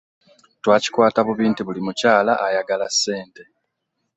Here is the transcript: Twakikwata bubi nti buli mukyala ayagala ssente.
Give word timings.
Twakikwata 0.63 1.19
bubi 1.27 1.43
nti 1.51 1.61
buli 1.63 1.81
mukyala 1.85 2.33
ayagala 2.47 2.87
ssente. 2.93 3.41